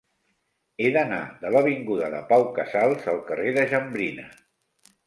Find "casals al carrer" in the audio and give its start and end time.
2.59-3.57